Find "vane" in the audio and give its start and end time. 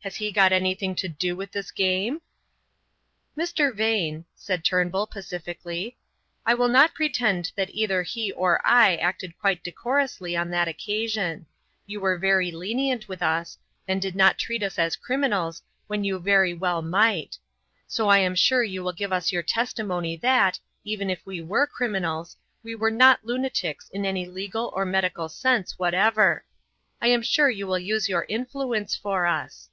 3.74-4.24